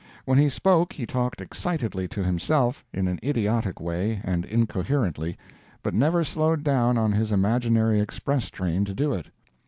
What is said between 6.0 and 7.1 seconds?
slowed down